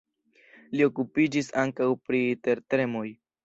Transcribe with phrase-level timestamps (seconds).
[0.77, 3.09] Li okupiĝis ankaŭ pri tertremoj.